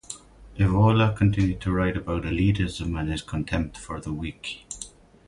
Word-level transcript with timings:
Evola 0.57 1.15
continued 1.15 1.61
to 1.61 1.71
write 1.71 1.95
about 1.95 2.23
elitism 2.23 2.99
and 2.99 3.07
his 3.11 3.21
contempt 3.21 3.77
for 3.77 4.01
the 4.01 4.11
weak. 4.11 4.65